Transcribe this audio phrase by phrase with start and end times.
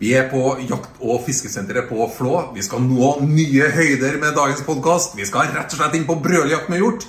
[0.00, 2.38] Vi er på jakt- og fiskesenteret på Flå.
[2.54, 5.12] Vi skal nå nye høyder med dagens podkast.
[5.16, 7.04] Vi skal rett og slett inn på brøljakt med hjort.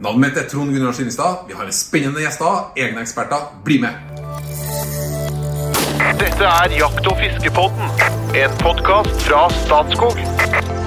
[0.00, 1.44] Navnet mitt er Trond Gunnar Skinnestad.
[1.48, 3.44] Vi har en spennende gjester, egne eksperter.
[3.64, 3.92] Bli med!
[6.22, 7.92] Dette er Jakt- og fiskepodden,
[8.40, 10.83] en podkast fra Statskog.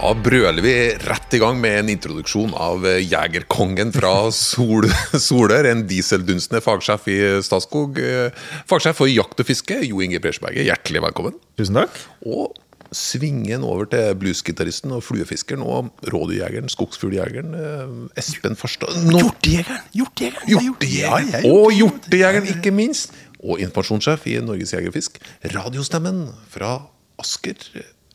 [0.00, 0.70] Da brøler vi
[1.04, 4.86] rett i gang med en introduksjon av eh, jegerkongen fra Sol
[5.28, 5.68] Solør.
[5.68, 7.98] En dieseldunstende fagsjef i Statskog.
[8.00, 8.30] Eh,
[8.70, 10.64] Fagsjef for jakt og fiske, Jo Inge Bresjberget.
[10.70, 11.36] Hjertelig velkommen.
[11.60, 11.98] Tusen takk.
[12.24, 12.56] Og
[12.96, 17.92] svingen over til bluesgitaristen og fluefiskeren og rådyrjegeren, skogsfugljegeren, eh,
[18.24, 18.96] Espen Farstad.
[19.04, 19.84] Nå- Hjortejegeren!
[20.00, 20.48] Hjortejegeren!
[20.48, 21.30] Ja, Hjortejegeren.
[21.42, 23.12] er Og hjortejegeren, ikke minst.
[23.44, 25.20] Og informasjonssjef i Norges Jegerfisk.
[25.54, 26.24] Radiostemmen
[26.56, 26.78] fra
[27.20, 27.60] Asker.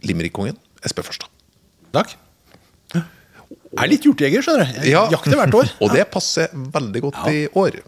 [0.06, 1.30] Limerickkongen, Espen Farstad.
[1.96, 2.16] Takk.
[2.96, 4.78] Jeg er litt hjortejeger, skjønner du.
[4.86, 5.04] Jeg Ja.
[5.12, 5.72] jakter hvert år.
[5.84, 7.82] Og det passer veldig godt i år.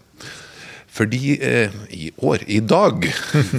[0.98, 3.04] Fordi eh, I år, i dag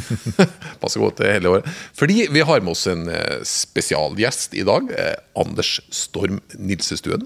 [0.82, 1.70] Passer godt til hele året.
[1.96, 4.90] Fordi vi har med oss en eh, spesialgjest i dag.
[4.92, 7.24] Eh, Anders Storm Nilsestuen.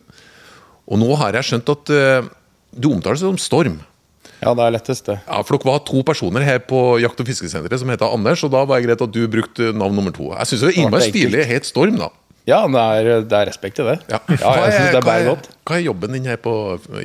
[0.86, 2.30] Og nå har jeg skjønt at eh,
[2.76, 3.80] du omtaler deg som Storm.
[4.44, 5.18] Ja, det er lettest, det.
[5.24, 8.52] Ja, For dere var to personer her på Jakt- og fiskesenteret som heter Anders, og
[8.52, 10.34] da var det greit at du brukte navn nummer to.
[10.36, 11.46] Jeg syns det er Det innmari stilig.
[11.48, 12.10] Het Storm, da.
[12.46, 13.96] Ja, det er, det er respekt i det.
[14.12, 14.18] Ja.
[14.28, 15.46] Ja, jeg synes det er bare godt.
[15.64, 16.52] hva er jobben din her på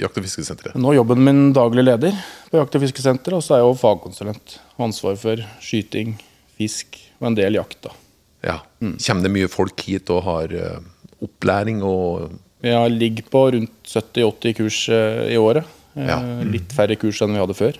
[0.00, 0.74] Jakt- og fiskesenteret?
[0.74, 2.16] Nå er jobben min daglig leder
[2.50, 3.36] på Jakt- og fiskesenteret.
[3.38, 4.56] og så er jeg også fagkonsulent.
[4.82, 6.16] Ansvar for skyting,
[6.58, 7.78] fisk og en del jakt.
[7.86, 7.94] da.
[8.42, 8.56] Ja.
[8.82, 10.78] Kommer det mye folk hit og har eh,
[11.22, 12.30] opplæring og
[12.62, 15.64] Jeg ligger på rundt 70-80 kurs eh, i året.
[15.94, 16.18] Ja.
[16.18, 16.50] Mm.
[16.50, 17.78] Litt færre kurs enn vi hadde før.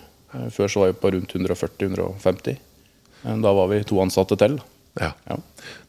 [0.55, 2.57] Før så var jeg på rundt 140-150.
[3.23, 4.59] Da var vi to ansatte til.
[4.99, 5.11] Ja.
[5.29, 5.37] Ja.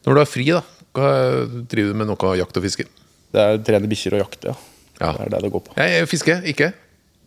[0.05, 0.61] Når du er fri, da,
[0.97, 1.09] hva
[1.71, 2.85] driver du med noe jakt og fiske?
[3.31, 4.55] Det er trene bikkjer og jakte, ja.
[5.01, 5.11] Ja.
[5.17, 5.75] Det er det det går på.
[5.81, 6.71] Jeg fisker, ikke.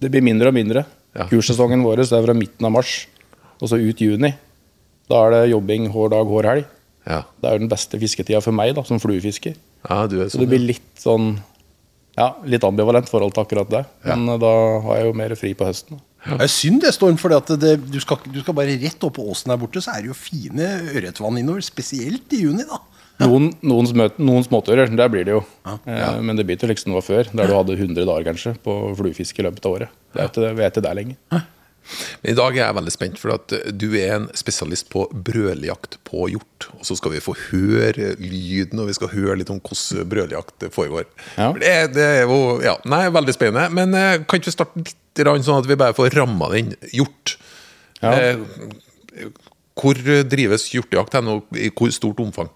[0.00, 0.84] Det blir mindre og mindre.
[1.30, 3.06] Kurssesongen vår er fra midten av mars
[3.62, 4.32] og så ut juni.
[5.10, 6.64] Da er det jobbing hver dag, hver helg.
[7.06, 9.54] Ja, Det er jo den beste fisketida for meg da, som fluefisker.
[9.88, 10.40] ja du er Så sånn.
[10.44, 11.34] det blir litt sånn
[12.16, 13.82] ja, litt ambivalent forhold til akkurat det.
[14.06, 14.52] Men eh, da
[14.86, 15.98] har jeg jo mer fri på høsten.
[15.98, 16.04] da.
[16.24, 19.26] Det er synd det, Storm, for det, du, skal, du skal bare rett opp på
[19.30, 21.64] åsen der borte, så er det jo fine ørretvann innover.
[21.64, 22.80] Spesielt i juni, da.
[23.22, 25.42] Noen, noen, smøt, noen småtører, der blir det jo.
[25.86, 28.74] Eh, Men det biter liksom det var før, der du hadde 100 dager kanskje på
[28.98, 29.92] fluefiske i løpet av året.
[30.14, 31.44] Det er ikke, vi er ikke der lenger.
[32.22, 35.04] Men I dag er jeg veldig spent, for at eh, du er en spesialist på
[35.12, 36.68] brøljakt på hjort.
[36.78, 40.68] Og så skal vi få høre lyden, og vi skal høre litt om hvordan brøljakt
[40.74, 41.08] foregår.
[41.36, 41.52] Ja.
[41.60, 43.68] Det, det er jo ja, nei, veldig spennende.
[43.76, 47.36] Men eh, kan ikke vi starte litt sånn at vi bare får ramma den hjort?
[48.00, 48.14] Ja.
[48.14, 49.30] Eh,
[49.74, 49.98] hvor
[50.30, 52.50] drives hjortejakt hen, og i hvor stort omfang?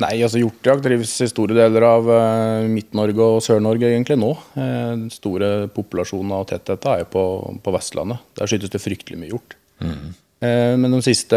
[0.00, 4.30] Nei, altså hjortejakt drives i store deler av eh, Midt-Norge og Sør-Norge egentlig nå.
[4.56, 7.22] Eh, den store populasjonen av tettheta er på,
[7.60, 8.22] på Vestlandet.
[8.38, 9.58] Der skytes det fryktelig mye hjort.
[9.84, 11.36] Eh, men de siste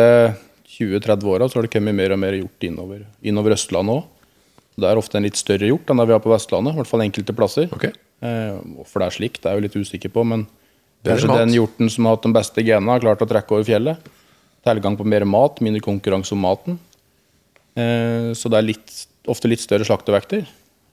[0.77, 4.31] 20-30 åra har det kommet mer og mer hjort innover, innover Østlandet òg.
[4.75, 6.91] Det er ofte en litt større hjort enn det vi har på Vestlandet, i hvert
[6.91, 7.69] fall enkelte plasser.
[7.75, 7.91] Okay.
[8.23, 10.47] Hvorfor det er slik, det er jeg jo litt usikker på, men
[11.03, 13.67] Det kanskje den hjorten som har hatt de beste genene, har klart å trekke over
[13.67, 14.11] fjellet.
[14.67, 16.79] Tilgang på mer mat, mindre konkurranse om maten.
[17.75, 18.93] Eh, Så det er litt,
[19.27, 20.45] ofte litt større slaktevekter.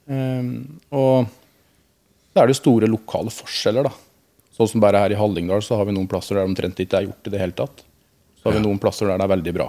[0.08, 0.42] Eh,
[0.90, 1.28] Og
[2.34, 3.92] da er det store lokale forskjeller, da.
[4.56, 7.06] Sånn som bare her i Hallingdal så har vi noen plasser der omtrent ikke er
[7.08, 7.84] gjort i det hele tatt.
[8.36, 9.68] Så har vi noen plasser der det er veldig bra.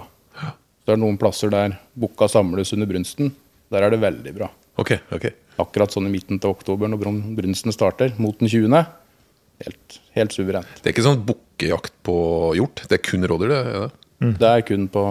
[0.84, 3.32] Så er det noen plasser der bukka samles under brunsten.
[3.72, 4.50] Der er det veldig bra.
[4.76, 5.32] Okay, okay.
[5.62, 7.00] Akkurat sånn i midten til oktober når
[7.38, 8.84] brunsten starter, mot den 20.
[9.64, 10.66] Helt, helt suverent.
[10.82, 12.16] Det er ikke sånn bukkejakt på
[12.58, 12.82] hjort?
[12.90, 13.52] Det er kun rådyr?
[13.52, 13.92] det, er det?
[14.18, 15.02] Det er kun på,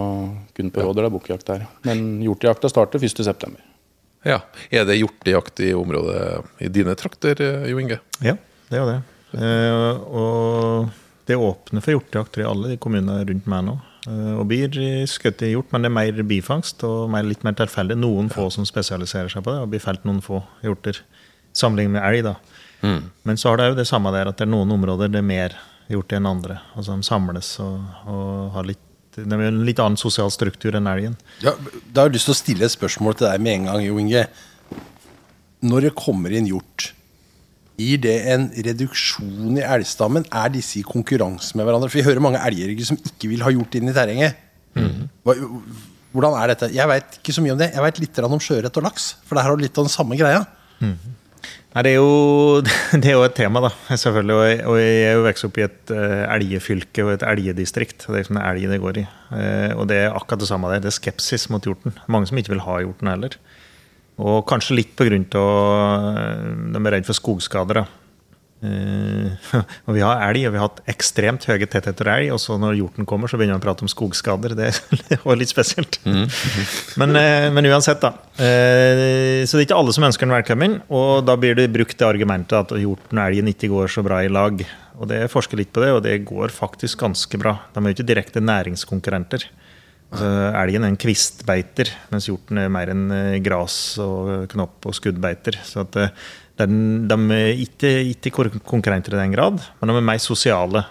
[0.56, 1.64] kun på rådyr det er bukkjakt her.
[1.86, 3.54] Men hjortejakta starter 1.9.
[4.24, 4.40] Ja.
[4.72, 8.00] Er det hjortejakt i området i dine trakter, eh, Jo Inge?
[8.24, 8.36] Ja,
[8.70, 9.00] det er jo det.
[9.34, 10.88] Eh, og
[11.28, 13.76] det åpner for hjortejakt i alle de kommunene rundt meg nå.
[14.08, 14.72] Eh, og blir
[15.10, 17.98] skutt i hjort, men det er mer bifangst og mer, litt mer tilfeldig.
[18.00, 21.02] Noen få som spesialiserer seg på det, og blir felt noen få hjorter.
[21.54, 22.36] Sammenlignet med elg, da.
[23.24, 25.24] Men så har det jo det samme der at det er noen områder det er
[25.24, 25.54] mer
[25.88, 26.58] gjort enn andre.
[26.76, 27.78] Altså de samles og,
[28.10, 28.82] og har litt
[29.14, 31.14] det er en litt annen sosial struktur enn elgen.
[31.44, 31.54] Ja,
[31.92, 34.00] da har jeg lyst til å stille et spørsmål til deg med en gang, Jo
[34.02, 34.26] Inge.
[35.64, 36.90] Når det kommer inn hjort,
[37.80, 40.26] gir det en reduksjon i elgstammen?
[40.34, 41.88] Er disse i konkurranse med hverandre?
[41.90, 44.36] For vi hører mange elgjegere som ikke vil ha hjort inn i terrenget.
[45.24, 45.34] Hva,
[46.14, 46.70] hvordan er dette?
[46.74, 47.72] Jeg veit ikke så mye om det.
[47.74, 49.08] Jeg veit litt om sjøørret og laks.
[49.26, 50.44] For der har du litt av den samme greia.
[51.74, 52.60] Nei, det er, jo,
[53.02, 54.36] det er jo et tema, da, selvfølgelig.
[54.36, 58.06] Og jeg, og jeg er jo vokst opp i et uh, elgefylke og et elgedistrikt.
[58.06, 59.04] Det er liksom elg det går i.
[59.32, 60.84] Uh, og det er akkurat det samme der.
[60.84, 61.96] Det er skepsis mot hjorten.
[62.06, 63.38] Mange som ikke vil ha hjorten heller.
[64.22, 67.80] Og kanskje litt grunn av eh, de er redd for skogskader.
[67.82, 68.03] da.
[68.64, 72.32] Eh, og vi har elg, og vi har hatt ekstremt høye tettheter elg.
[72.34, 74.56] Og så når hjorten kommer, så begynner man å prate om skogskader.
[74.58, 74.70] Det
[75.26, 76.00] var litt spesielt.
[77.00, 78.12] Men, uh, men uansett, da.
[78.38, 80.78] Uh, så det er ikke alle som ønsker den velkommen.
[80.94, 84.22] Og da blir det brukt det argumentet at hjorten og elgen ikke går så bra
[84.24, 84.62] i lag.
[84.94, 87.56] Og det forsker litt på det, og det går faktisk ganske bra.
[87.74, 89.48] De er jo ikke direkte næringskonkurrenter.
[90.12, 90.30] Altså,
[90.60, 95.58] elgen er en kvistbeiter, mens hjorten er mer en eh, gras og knopp og skuddbeiter.
[95.66, 96.12] Så at eh,
[96.60, 96.76] den,
[97.10, 100.84] de er ikke, ikke konkurrenter i den grad, men de er mer sosiale.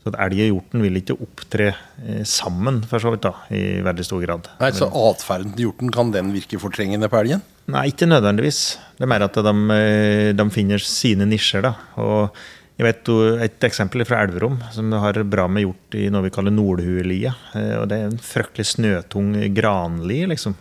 [0.00, 3.82] Så at elg og hjorten vil ikke opptre eh, sammen, for så vidt, da, i
[3.84, 4.46] veldig stor grad.
[4.62, 7.42] Nei, Så atferden til hjorten, kan den virke fortrengende på elgen?
[7.70, 8.62] Nei, ikke nødvendigvis.
[8.96, 11.66] Det er mer at de, eh, de finner sine nisjer.
[11.66, 12.38] da, og
[12.80, 13.10] jeg vet
[13.44, 17.32] Et eksempel fra Elverum, som har bra med hjort i noe vi kaller nordhuelie.
[17.52, 20.56] eh, og Det er en fryktelig snøtung granli, liksom.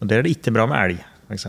[0.00, 1.46] Og Der er det ikke bra med elg, f.eks.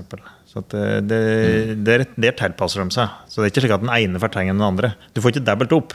[0.50, 3.16] Så det, det, der, der tilpasser de seg.
[3.30, 4.96] Så det er ikke slik at den ene fortrenger den andre.
[5.14, 5.94] Du får ikke dobbelt opp.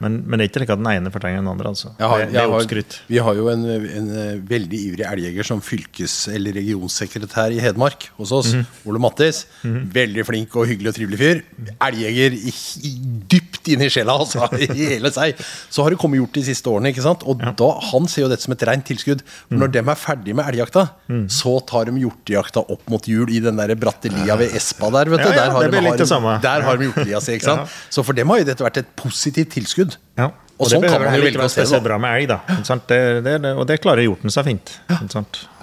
[0.00, 1.68] Men, men det er ikke at den ene fortrenger den andre.
[1.74, 1.92] altså.
[2.00, 2.96] Har, det, det er oppskrytt.
[3.10, 8.08] vi har jo en, en eh, veldig ivrig elgjeger som fylkes- eller regionsekretær i Hedmark
[8.16, 8.54] hos oss.
[8.54, 8.64] Mhm.
[8.88, 9.44] Ole Mattis.
[9.62, 11.42] Veldig flink og hyggelig og trivelig fyr.
[11.90, 12.38] Elgjeger
[13.28, 14.48] dypt inne i sjela, altså.
[14.56, 15.36] I hele seg.
[15.70, 16.92] Så har det kommet gjort de siste årene.
[16.94, 17.24] ikke sant?
[17.28, 19.20] Og da, Han ser jo dette som et rent tilskudd.
[19.46, 20.82] For når når de er ferdig med elgjakta,
[21.34, 25.10] så tar de hjortejakta opp mot jul i den der bratte lia ved Espa der.
[25.10, 25.26] vet du.
[25.26, 26.34] Ja, ja, der har det de, litt har, det samme.
[26.44, 27.34] Der har de hjortelia si.
[27.34, 27.74] ikke sant?
[27.90, 29.65] Så for dem har jo dette vært et positivt tilskudd.
[30.16, 30.30] Ja.
[30.56, 32.28] Og Og, sånn det kan behøver man jo heller ikke være spesielt bra med elg.
[32.30, 32.38] da.
[32.88, 34.70] Det, det, det, og det klarer hjorten seg fint.
[34.88, 34.96] Ja.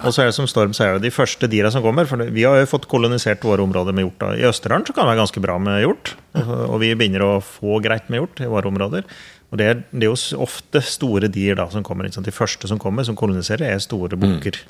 [0.06, 2.60] Og så er det som Storm sier, de første dyra som kommer for Vi har
[2.60, 4.20] jo fått kolonisert våre områder med hjort.
[4.22, 4.28] da.
[4.38, 6.14] I Østerdalen så kan det være ganske bra med hjort.
[6.38, 9.02] Og, vi begynner å få greit med hjort i våre områder.
[9.50, 12.06] Og det er, det er jo ofte store dyr da som kommer.
[12.06, 14.60] De første som kommer, som koloniserer, er store bukker.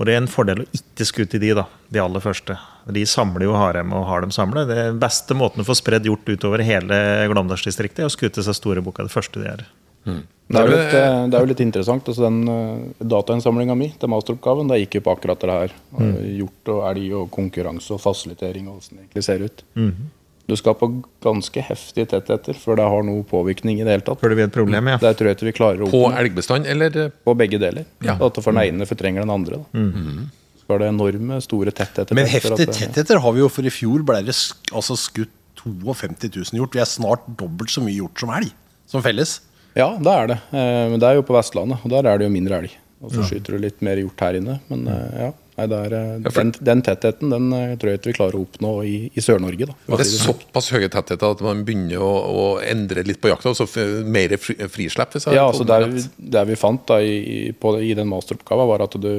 [0.00, 2.56] Og det er en fordel å ikke skute de, da, de aller første.
[2.96, 4.70] De samler jo harem og har dem samlet.
[4.70, 6.96] Det den beste måten å få spredd hjort utover hele
[7.30, 9.04] Glåmdalsdistriktet er å skute seg store bukka.
[9.06, 9.66] Det første de gjør.
[10.02, 12.08] Det er, jo litt, eh, det er jo litt interessant.
[12.10, 15.76] altså Den uh, datainnsamlinga mi til masteroppgaven det gikk jo på akkurat det her.
[15.94, 16.02] Mm.
[16.08, 19.64] eh, Hjort og elg og konkurranse og fasilitering og åssen det egentlig ser ut.
[19.78, 20.10] Mm.
[20.50, 20.88] Du skal på
[21.22, 24.20] ganske heftige tettheter før det har noe påvirkning i det hele tatt.
[24.20, 24.98] Før det blir et problem, ja.
[25.02, 27.86] Der tror jeg ikke vi klarer å På elgbestand, eller på begge deler.
[28.02, 28.16] Ja.
[28.18, 29.62] At for den ene fortrenger den andre.
[29.62, 29.84] Da.
[29.84, 30.26] Mm.
[30.64, 34.20] Skal det enorme, store tettheter Men heftige tettheter har vi jo, for i fjor ble
[34.26, 36.74] det sk altså skutt 52 000 hjort.
[36.74, 38.50] Vi er snart dobbelt så mye hjort som elg.
[38.90, 39.38] Som felles.
[39.78, 40.38] Ja, det er det.
[40.50, 42.74] Eh, Men det er jo på Vestlandet, og der er det jo mindre elg.
[43.02, 44.58] Og så skyter du litt mer hjort her inne.
[44.70, 48.00] Men eh, ja, nei, er, eh, Ja, for- den, den tettheten den eh, tror jeg
[48.00, 49.68] ikke vi klarer å oppnå i, i Sør-Norge.
[49.86, 53.58] Det er såpass høye tettheter at man begynner å, å endre litt på jakta, og
[53.60, 53.66] så
[54.08, 55.18] mer fri, frislipp?
[55.32, 59.10] Ja, altså der, der vi fant da i, på, i den masteroppgaven, var at du,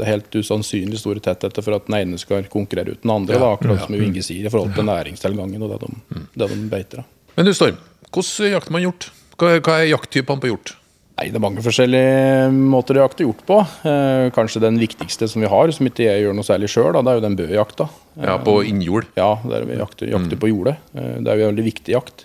[0.00, 3.38] det er helt usannsynlig store tettheter for at den ene skal konkurrere ut den andre.
[3.40, 7.02] Da, akkurat som Inge sier, i forhold til næringstilgangen og det de, det de beiter.
[7.02, 7.32] Da.
[7.36, 9.10] Men du, Storm, hvordan jakter man hjort?
[9.40, 10.74] Hva, hva er jakttypene på hjort?
[11.20, 13.58] Nei, Det er mange forskjellige måter å jakte gjort på.
[13.84, 17.12] Eh, kanskje den viktigste som vi har, som ikke jeg gjør noe særlig sjøl, det
[17.12, 17.86] er jo den bøjakta.
[18.16, 19.10] Ja, på innjord.
[19.20, 20.78] Ja, der vi jakter, jakter på jordet.
[20.96, 22.24] Eh, det er jo en veldig viktig jakt.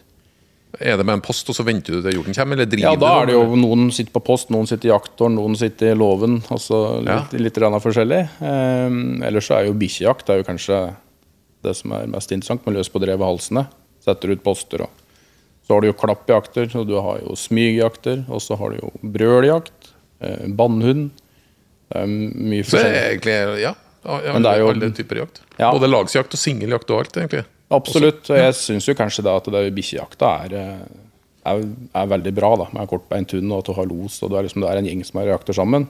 [0.80, 2.96] Er det med en post, og så venter du til hjorten kommer, eller driver Ja,
[3.00, 6.00] da er det jo Noen sitter på post, noen sitter i jakttårn, noen sitter i
[6.00, 6.40] låven.
[6.52, 8.22] Altså litt, litt forskjellig.
[8.48, 10.84] Eh, ellers så er jo bikkjejakt det er jo kanskje
[11.68, 13.68] det som er mest interessant, med løs på drevet halsene.
[14.06, 15.05] Setter ut poster og
[15.66, 18.92] Så har du jo klappjakter, og du har jo smygjakter, og så har du jo
[19.02, 19.90] brøljakt,
[20.22, 21.10] eh, bannhund.
[21.90, 23.02] Det er mye Så det forskjellig.
[23.10, 23.74] egentlig ja,
[24.06, 25.42] ja, ja det er jo- alle typer jakt.
[25.58, 25.72] Ja.
[25.72, 27.46] Både lagsjakt og singeljakt og alt, egentlig.
[27.72, 28.30] Absolutt.
[28.30, 30.86] Og jeg syns jo kanskje da at det bikkjejakta er, eh,
[31.46, 34.38] er, er veldig bra, da, med kortbeint hund og at du har los, og du
[34.38, 35.88] er liksom, det er en gjeng som er jakter sammen.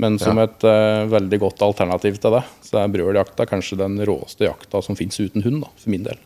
[0.00, 4.46] Men som et uh, veldig godt alternativ til det, så er brøljakta kanskje den råeste
[4.46, 6.16] jakta som fins uten hund, da, for min del.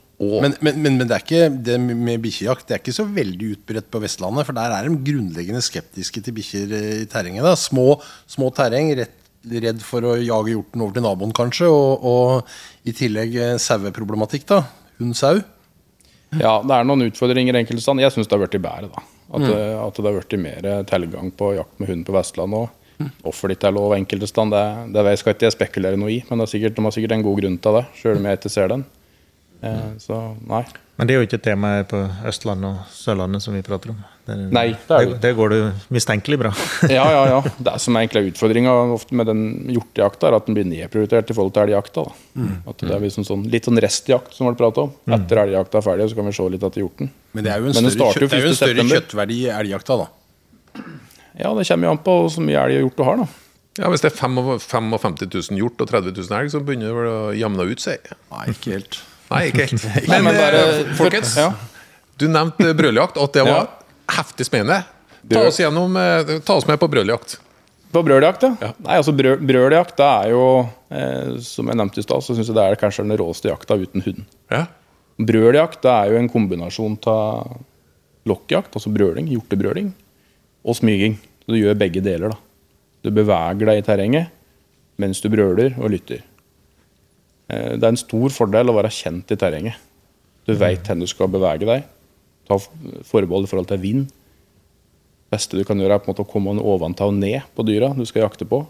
[0.44, 3.49] Men, men, men, men det er ikke det med bikkjejakt det er ikke så veldig
[3.56, 4.47] utbredt på Vestlandet.
[4.47, 7.42] For der er de grunnleggende skeptiske til bikkjer eh, i terrenget.
[7.47, 7.97] da Små,
[8.30, 9.16] små terreng, rett,
[9.50, 11.66] redd for å jage hjorten over til naboen, kanskje.
[11.73, 14.61] Og, og i tillegg eh, saueproblematikk, da.
[15.00, 15.42] Hund-sau.
[16.38, 18.06] Ja, det er noen utfordringer enkelte steder.
[18.06, 19.04] Jeg syns det har blitt bedre, da.
[19.35, 22.80] At, det- at det har blitt mer tilgang på jakt med hund på Vestlandet òg.
[23.25, 26.21] Hvorfor det ikke er lov enkelte steder, det, det skal ikke jeg spekulere noe i.
[26.28, 28.38] Men det er sikkert, de har sikkert en god grunn til det, sjøl om jeg
[28.38, 28.85] ikke ser den.
[29.64, 30.64] Eh, så nei.
[30.94, 34.02] Men det er jo ikke et tema på Østlandet og Sørlandet som vi prater om.
[34.25, 35.59] Det, Nei, det er det det, det går det
[35.92, 36.50] mistenkelig bra.
[36.97, 37.40] Ja, ja, ja.
[37.66, 38.75] Det som egentlig er utfordringa
[39.18, 39.42] med den
[39.75, 42.04] hjortejakta, er at den blir nedprioritert i forhold til elgjakta.
[42.06, 42.47] da.
[42.71, 44.94] At det er liksom sånn, litt sånn restjakt som ble prata om.
[45.18, 47.11] Etter elgjakta er ferdig, så kan vi se litt etter hjorten.
[47.35, 50.85] Men det er jo en Men større, kjøtt, jo en større kjøttverdi i elgjakta, da.
[51.35, 53.33] Ja, det kommer jo an på så mye elg og hjort du har, da.
[53.83, 55.16] Ja, Hvis det er 55
[55.50, 58.06] 000 hjort og 30 000 elg, så begynner det å jamne ut seg.
[58.30, 59.00] Nei, ikke helt.
[59.31, 59.85] Nei, ikke helt.
[60.11, 61.49] Men, men bare- eh, folkens, Ja.
[62.21, 63.66] du nevnte brøljakt, og at det var Ja.
[64.21, 64.85] heftig spennende.
[65.31, 67.38] Ta oss, gjennom, eh, ta oss med på brøljakt.
[67.95, 68.73] På brøljakt, ja.
[68.85, 72.49] Nei, altså brøl, Brøljakt det er jo, eh, som jeg nevnte i stad, så syns
[72.50, 74.25] jeg det er kanskje den råeste jakta uten hund.
[74.50, 74.66] Ja.
[75.19, 77.57] Brøljakt det er jo en kombinasjon av
[78.26, 79.93] lokkjakt, altså brøling, hjortebrøling,
[80.66, 81.16] og smyging.
[81.45, 82.31] Så du gjør begge deler.
[82.35, 82.37] da.
[83.04, 84.28] Du beveger deg i terrenget
[84.99, 86.23] mens du brøler og lytter.
[87.49, 89.75] Eh, Det er en stor fordel å være kjent i terrenget.
[90.47, 91.85] Du veit hvor du skal bevege deg.
[92.49, 92.59] Ta
[93.09, 94.07] forbehold i forhold til vind.
[94.07, 97.65] Det beste du kan gjøre, er på en måte å komme ovenfra og ned på
[97.67, 98.67] dyra du skal jakte på.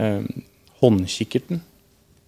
[0.00, 0.22] Eh,
[0.80, 1.60] håndkikkerten.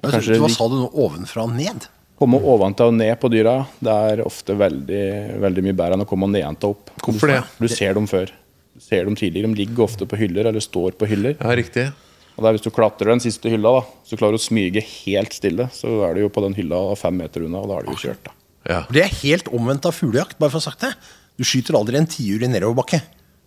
[0.03, 0.91] Kanskje Hva sa du nå?
[0.93, 1.87] Ovenfra og ned?
[2.19, 6.09] Komme ovenfra og ned på dyra det er ofte veldig, veldig mye bedre enn å
[6.11, 6.93] komme nedenfra og opp.
[7.03, 7.41] Hvorfor det?
[7.59, 8.31] Du ser dem før.
[8.75, 9.49] Du ser dem tidligere.
[9.55, 11.37] De ligger ofte på hyller eller står på hyller.
[11.41, 11.89] ja, riktig.
[12.37, 14.81] Og det er Hvis du klatrer den siste hylla, da, så klarer du å smyge
[14.83, 17.89] helt stille, så er du jo på den hylla fem meter unna, og da er
[17.89, 18.23] du jo kjørt.
[18.25, 18.33] da.
[18.73, 18.81] Ja.
[18.91, 20.93] Det er helt omvendt av fuglejakt, bare for å ha sagt det.
[21.37, 23.01] Du skyter aldri en tiur i nedoverbakke.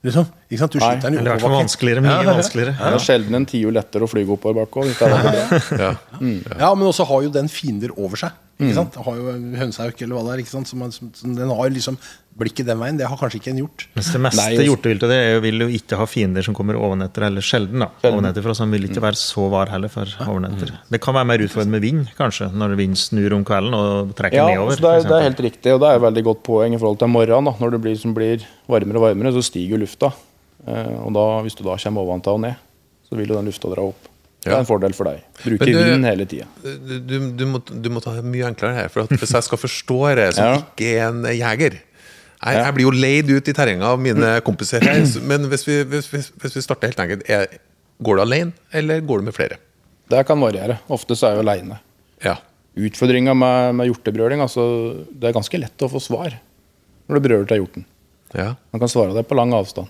[0.05, 0.25] Liksom.
[0.51, 0.71] Ikke sant?
[0.75, 0.89] Du Nei.
[0.91, 1.61] skyter den i Det er oppoverbakke.
[1.63, 2.01] vanskeligere.
[2.05, 2.73] Mye vanskeligere.
[2.77, 4.85] Det er sjelden en tiur lettere å flyge oppover bakke.
[5.01, 5.07] Ja.
[5.17, 5.79] er.
[5.81, 6.57] Ja.
[6.59, 8.35] Ja, men også har jo den fiender over seg.
[8.55, 8.93] Ikke sant?
[8.95, 10.41] Det har jo en hønsehauk eller hva det er.
[10.45, 10.67] Ikke sant?
[10.69, 11.97] Så, man- som, som den har liksom
[12.39, 12.97] blikket den veien.
[12.99, 13.83] Det har kanskje ikke en gjort.
[13.95, 16.75] Mens det meste Nei, hjorteviltet det er jo- vil jo ikke ha fiender som kommer
[16.79, 17.79] ovenetter, eller sjelden.
[17.83, 20.71] da, ovenetterfra, så Han vil ikke være så var heller for ovenetter.
[20.91, 24.35] Det kan være mer utfordrende med vind, kanskje, når vind snur om kvelden og trekker
[24.39, 24.71] Ja, nedover.
[24.71, 26.77] altså det, er, det er helt riktig, og det er et veldig godt poeng i
[26.79, 27.45] forhold til morgenen.
[27.45, 27.55] Da.
[27.59, 30.13] Når det blir, som blir varmere og varmere, så stiger lufta.
[30.67, 32.55] Eh, og da, hvis du da kommer ovenfra og ned,
[33.09, 34.11] så vil jo den lufta dra opp.
[34.45, 35.23] Det er en fordel for deg.
[35.43, 36.45] Du- vind hele tida.
[36.63, 38.89] Du, du, du, må, du må ta det mye enklere her.
[38.93, 40.55] For hvis jeg skal forstå det som Ja.
[40.61, 41.79] ikke er en jeger
[42.45, 44.99] jeg, jeg blir jo leid ut i terrenget av mine kompiser her.
[45.25, 47.47] Men hvis vi, hvis, hvis, hvis vi starter helt enkelt, er,
[48.05, 49.57] går du alene, eller går du med flere?
[50.11, 50.75] Det kan variere.
[50.93, 51.79] Ofte så er jeg aleine.
[52.21, 52.35] Ja.
[52.77, 54.65] Utfordringa med, med hjortebrøling altså,
[55.09, 56.35] Det er ganske lett å få svar
[57.07, 57.85] når du brøler til hjorten.
[58.35, 58.51] ja.
[58.73, 59.87] Man kan svare deg på lang avstand.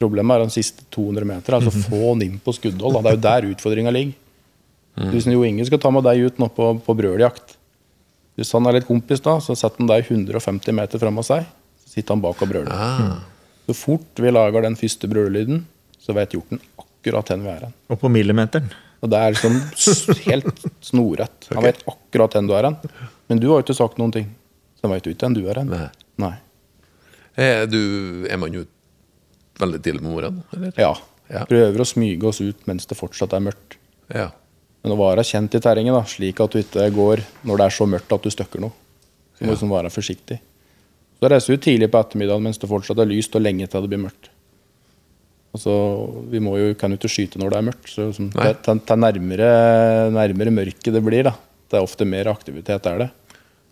[0.00, 1.56] Problemet er de siste 200 meter.
[1.58, 2.98] Altså få han inn på skuddhold.
[2.98, 3.02] da.
[3.04, 4.16] Det er jo der utfordringa ligger.
[5.12, 7.54] Hvis Jo Inge skal ta med deg ut nå på, på brøljakt
[8.36, 11.46] Hvis han er litt kompis, da, så setter han deg 150 meter fram av seg.
[11.84, 12.72] Så sitter han bak og brøler.
[12.74, 13.20] Ah.
[13.68, 15.62] Så fort vi lager den første brølelyden,
[16.02, 17.74] så vet hjorten akkurat hvor vi er hen.
[17.92, 18.72] Og på millimeteren.
[19.00, 19.56] Og det er liksom
[20.26, 21.48] helt snorrett.
[21.54, 22.76] Han vet akkurat hvor du er hen.
[23.30, 24.28] Men du har jo ikke sagt noen ting.
[24.76, 25.72] Så han vet jo ikke hvor du er hen.
[25.72, 25.88] Nei.
[26.20, 26.34] Nei.
[27.40, 27.80] Er, du,
[28.28, 28.66] er man jo
[29.60, 30.44] veldig tidlig på morgenen?
[30.56, 30.74] Eller?
[30.80, 30.94] Ja.
[31.30, 31.44] Ja.
[31.46, 33.76] Prøver å smyge oss ut mens det fortsatt er mørkt.
[34.10, 34.30] Ja.
[34.82, 37.76] Men å være kjent i terrenget, da, slik at du ikke går når det er
[37.76, 38.74] så mørkt at du støkker noe.
[39.36, 40.40] Så må du sånn være forsiktig.
[41.20, 43.92] Så reiser du tidlig på ettermiddagen mens det fortsatt er lyst, og lenge til det
[43.92, 44.30] blir mørkt.
[45.50, 45.72] Altså,
[46.30, 47.88] vi må jo, kan jo ikke skyte når det er mørkt.
[47.90, 49.48] så liksom, det, det, det er nærmere,
[50.14, 51.34] nærmere mørket det blir, da.
[51.70, 53.08] Det er ofte mer aktivitet er det.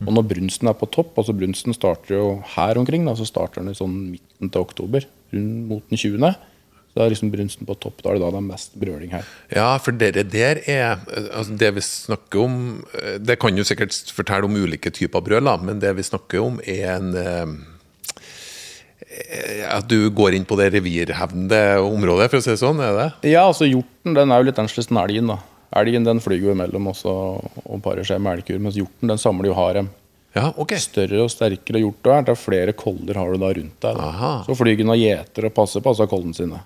[0.04, 3.64] Og når brunsten er på topp, altså brunsten starter jo her omkring, da, så starter
[3.64, 6.34] den i sånn midten til oktober, mot den 20.
[6.88, 9.26] Så er liksom brunsten på topp, da er det da det er mest brøling her.
[9.54, 10.96] Ja, for dere der er
[11.28, 12.54] altså Det vi snakker om
[12.96, 16.40] eh, Det kan jo sikkert fortelle om ulike typer brøl, da, men det vi snakker
[16.42, 17.46] om, er en eh,
[19.68, 22.80] At du går inn på det revirhevnende området, for å si det sånn?
[22.82, 23.36] Er det det?
[23.36, 25.32] Ja, altså hjorten den er jo litt annerledes enn elgen.
[25.36, 25.38] da.
[25.78, 27.14] Elgen den flyr jo imellom også,
[27.68, 29.90] og parer seg med elgkur, mens hjorten den samler jo harem.
[30.38, 30.80] Ja, okay.
[30.82, 33.98] Større og sterkere hjort du er, er flere koller har du da rundt deg.
[33.98, 34.30] Da.
[34.46, 36.62] Så og gjeter og passer på altså kollene sine.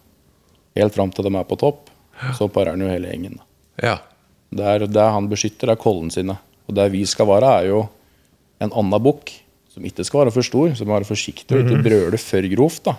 [0.76, 1.88] Helt fram til de er på topp.
[2.36, 3.40] Så parer den jo hele gjengen.
[3.82, 3.98] Ja.
[4.52, 6.36] Det er, det han beskytter, er kollene sine.
[6.68, 7.86] Og der vi skal være, er jo
[8.62, 9.32] en annen bukk
[9.72, 12.84] som ikke skal være for stor, som må være forsiktig og ikke brøle for grovt.
[12.90, 12.96] da.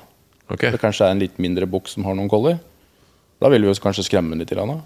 [0.49, 0.73] Okay.
[0.73, 2.57] Det kanskje er en litt mindre bukk som har noen koller.
[3.41, 4.81] Da vil vi jo kanskje skremme den litt.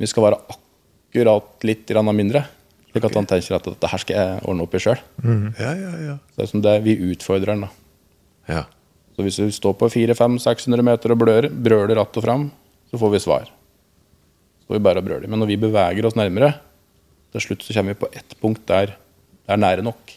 [0.00, 2.44] Vi skal være akkurat litt mindre,
[2.90, 5.00] slik at han tenker at dette her skal jeg ordne opp i sjøl.
[5.60, 6.16] Ja, ja, ja.
[6.36, 7.66] Det er som det vi utfordrer han.
[7.66, 7.72] da.
[8.50, 8.64] ja.
[9.16, 12.50] Så hvis vi står på 400-600 meter og blør, brøler att og fram,
[12.90, 13.50] så får vi svar.
[14.62, 15.28] Så får vi bare brøler.
[15.28, 16.54] Men når vi beveger oss nærmere,
[17.34, 18.94] til slutt så kommer vi på ett punkt der
[19.50, 20.12] det er nære nok.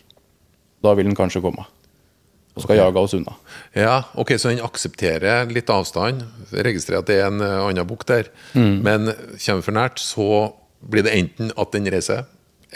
[0.86, 1.66] Da vil den kanskje komme.
[2.54, 3.34] Og skal jage oss unna.
[3.74, 6.22] Ja, ok, Så den aksepterer litt avstand.
[6.54, 8.30] Registrerer at det er en eh, annen bukk der.
[8.54, 9.10] Men
[9.42, 10.54] kommer for nært, så
[10.86, 12.28] blir det enten at den reiser,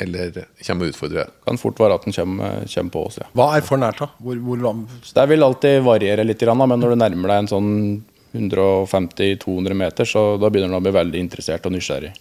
[0.03, 1.31] eller kommer og utfordrer.
[1.47, 3.17] Kan fort være at den kommer, kommer på oss.
[3.21, 3.27] ja.
[3.37, 4.09] Hva er for nært, da?
[4.23, 7.73] Hvor, hvor Det vil alltid variere litt, men når du nærmer deg en sånn
[8.37, 12.13] 150-200 meter, så da begynner den å bli veldig interessert og nysgjerrig.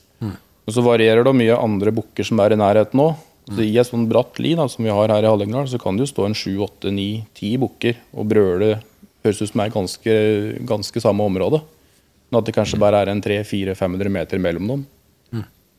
[0.67, 3.15] Og Så varierer det mye andre bukker som er i nærheten òg.
[3.47, 5.95] Så I et sånn bratt li da, som vi har her i Hallingdal, så kan
[5.95, 8.77] det jo stå en 7-8-9-10 bukker og brøle
[9.27, 10.13] Høres ut som det er ganske,
[10.69, 11.59] ganske samme område.
[12.31, 14.85] Men at det kanskje bare er en 300-400-500 meter mellom dem.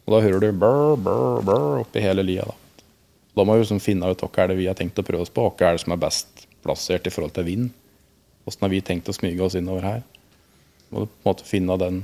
[0.07, 2.47] Og da hører du brr, brr, brr oppi hele lia.
[2.47, 2.55] da.
[3.37, 5.33] Da må vi liksom finne ut hva er det vi har tenkt å prøve oss
[5.33, 7.67] på, hva er det som er best plassert i forhold til vind.
[8.45, 10.05] Hvordan har vi tenkt å smyge oss innover her?
[10.89, 11.99] Må du på en måte finne den,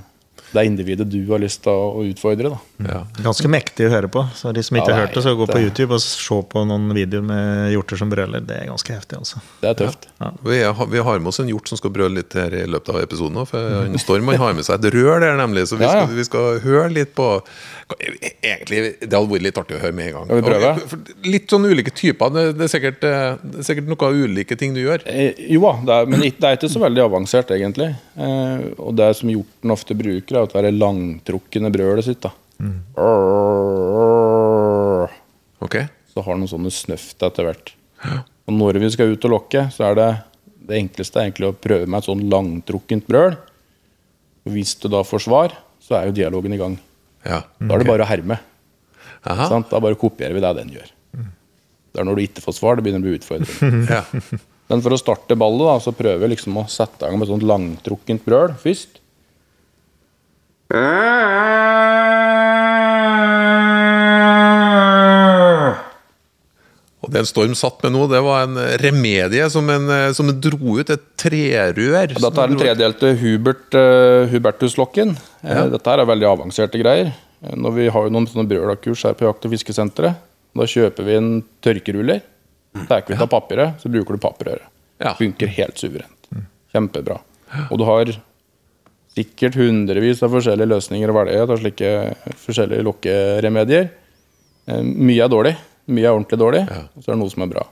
[0.54, 2.52] det er individet du har lyst til å utfordre.
[2.54, 2.60] da.
[2.86, 3.00] Ja.
[3.26, 4.22] Ganske mektig å høre på.
[4.38, 6.64] Så de som ikke Ja, har hørt det, så gå på YouTube og se på
[6.70, 8.44] noen videoer med hjorter som brøler.
[8.46, 9.42] Det er ganske heftig, altså.
[9.64, 10.08] Det er tøft.
[10.46, 12.94] Vi, har, vi har med oss en hjort som skal brøle litt her i løpet
[12.94, 13.42] av episoden.
[13.50, 15.66] For Storm han har med seg et rør der, nemlig.
[15.72, 16.06] Så vi Ja, ja.
[16.06, 17.30] skal, vi skal høre litt på
[17.94, 20.28] Egentlig, Det hadde vært litt artig å høre med en gang.
[20.30, 20.70] Skal vi prøve?
[20.74, 22.32] Og, Litt sånn ulike typer.
[22.34, 25.04] Det, det, er sikkert, eh, det er sikkert noe ulike ting du gjør.
[25.10, 27.92] Eh, jo da, men det er ikke så veldig avansert, egentlig.
[28.16, 32.22] Eh, og det som hjorten ofte bruker, er at det er langtrukkende brølet sitt.
[32.24, 32.32] da.
[35.64, 35.76] Ok?
[36.14, 37.74] Så har den sånne snøft etter hvert.
[38.48, 40.10] Og når vi skal ut og lokke, så er det
[40.64, 43.36] det enkleste er egentlig å prøve med et sånn langtrukkent brøl.
[44.44, 46.78] Og hvis du da får svar, så er jo dialogen i gang.
[47.24, 47.42] Ja.
[47.60, 48.40] Da er det bare å herme.
[49.24, 49.48] Aha.
[49.52, 49.70] Sant?
[49.72, 50.90] Da bare kopierer vi det den gjør.
[51.94, 54.00] Det er når du ikke får svar, det begynner å bli utfordrende.
[54.00, 54.02] Ja.
[54.72, 57.28] Men for å starte ballet, da, så prøver vi liksom å sette i gang med
[57.28, 59.03] et sånt langtrukkent brøl først.
[67.03, 70.32] Og det en Storm satt med nå, det var en remedie som en, eh, som
[70.32, 70.89] en dro ut.
[70.89, 72.15] Et trerør.
[72.15, 75.13] Dette er den tredelte Hubert, uh, Hubertus-lokken.
[75.44, 75.68] Ja.
[75.70, 77.13] Dette her er veldig avanserte greier.
[77.44, 80.15] Eh, Når vi har jo noen sånne brølakurs her på Jakt- og fiskesenteret,
[80.58, 82.22] da kjøper vi en tørkeruller.
[82.88, 84.65] Tar vi ut av papiret, så bruker du papirrøret.
[84.98, 85.13] Ja.
[85.13, 86.30] Funker helt suverent.
[86.74, 87.20] Kjempebra.
[87.70, 88.10] Og du har
[89.13, 91.91] sikkert hundrevis av forskjellige løsninger å velge av slike
[92.46, 93.89] forskjellige lokkeremedier.
[94.67, 95.55] Eh, Mye er dårlig.
[95.93, 97.65] Mye er ordentlig dårlig, og så er det noe som er bra.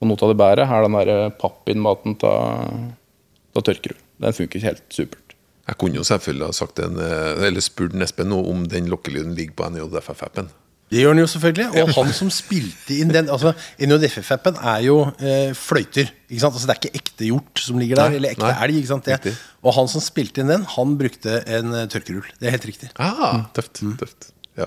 [0.00, 3.98] Og noe av det bedre er den der pappinnmaten av tørkerull.
[4.20, 5.34] Den funker helt supert.
[5.70, 9.36] Jeg kunne jo selvfølgelig ha sagt en, eh, eller spurt Espen nå om den lokkelyden
[9.36, 10.48] ligger på NJFF-appen.
[10.90, 11.66] Det gjør han jo selvfølgelig.
[11.84, 16.10] Og han som spilte inn den altså, NJFF-appen er jo eh, fløyter.
[16.26, 16.56] Ikke sant?
[16.58, 18.56] Altså, det er ikke ekte hjort som ligger der, Nei, eller ekte nei.
[18.66, 18.80] elg.
[18.80, 19.10] Ikke sant?
[19.22, 19.34] Det.
[19.62, 22.26] Og han som spilte inn den, han brukte en uh, tørkerull.
[22.40, 22.90] Det er helt riktig.
[22.98, 23.84] Ah, tøft.
[24.02, 24.32] tøft.
[24.58, 24.66] Ja.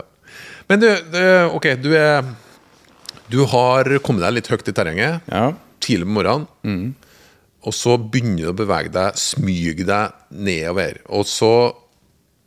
[0.71, 1.19] Men du, du,
[1.59, 2.23] ok, du er
[3.31, 5.27] Du har kommet deg litt høyt i terrenget.
[5.27, 5.49] Ja.
[5.83, 6.93] Tidlig på morgenen.
[7.63, 10.99] Og så begynner du å bevege deg, smyge deg nedover.
[11.15, 11.51] Og så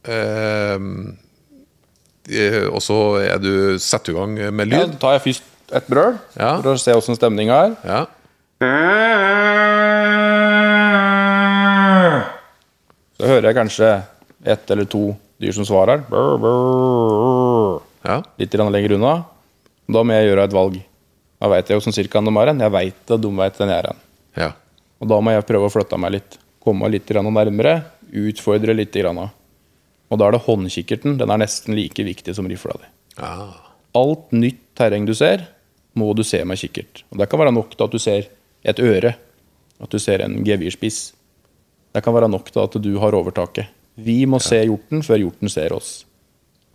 [0.08, 0.76] eh,
[2.72, 4.92] Og så er du setter du i gang med Ja, lyd.
[4.96, 5.42] da tar jeg først
[5.78, 6.56] et brøl Ja.
[6.60, 7.76] for å se åssen stemninga er.
[7.84, 8.06] Ja.
[13.16, 13.90] Så hører jeg kanskje
[14.44, 16.02] ett eller to dyr som svarer.
[18.06, 18.20] Ja.
[18.38, 19.14] Litt lenger unna.
[19.88, 20.76] Da må jeg gjøre et valg.
[21.40, 22.60] Da veit jeg jo sånn cirka de er hen.
[22.60, 23.96] Jeg veit at de veit den er hen.
[24.36, 24.52] ja.
[24.98, 26.38] Og da må jeg prøve å flytte meg litt.
[26.64, 27.84] Komme litt nærmere.
[28.16, 28.92] Utfordre litt.
[28.96, 29.28] Grann.
[30.10, 31.16] Og da er det håndkikkerten.
[31.18, 32.86] Den er nesten like viktig som rifla di.
[33.18, 33.54] Ah.
[33.96, 35.46] Alt nytt terreng du ser,
[35.96, 37.02] må du se med kikkert.
[37.10, 38.26] Og Det kan være nok til at du ser
[38.64, 39.14] et øre,
[39.82, 41.12] at du ser en gevirspiss.
[41.94, 43.66] Det kan være nok til at du har overtaket.
[43.96, 46.04] Vi må se hjorten før hjorten ser oss.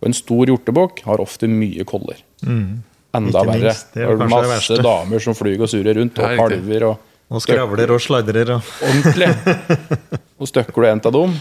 [0.02, 2.18] Og En stor hjortebukk har ofte mye koller.
[2.42, 3.60] Enda Ikke verre.
[3.62, 3.92] minst.
[3.94, 4.82] Det er Det det masse verste.
[4.82, 6.98] damer som flyr og surrer rundt, og Ja, kalver og
[7.32, 9.28] Og skravler og sladrer, og Ordentlig.
[10.42, 11.36] Og støkker du en av dem,